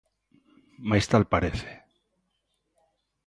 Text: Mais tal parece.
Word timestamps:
Mais 0.89 1.05
tal 1.11 1.23
parece. 1.33 1.69